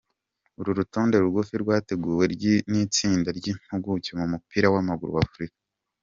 [0.59, 2.25] Uru rutonde rugufi rwateguwe
[2.71, 5.57] n'itsinda ry'impuguke mu mupira w'amaguru w'Afurika.